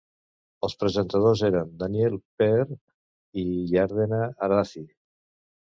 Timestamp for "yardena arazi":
3.77-4.89